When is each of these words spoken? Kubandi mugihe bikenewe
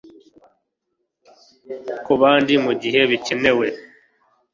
Kubandi 2.05 2.53
mugihe 2.65 3.01
bikenewe 3.11 3.67